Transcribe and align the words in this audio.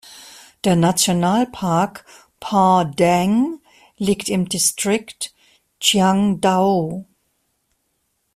Der 0.63 0.75
Nationalpark 0.75 2.05
Pha 2.43 2.85
Daeng 2.85 3.61
liegt 3.97 4.29
im 4.29 4.49
Distrikt 4.49 5.31
Chiang 5.79 6.41
Dao. 6.41 7.05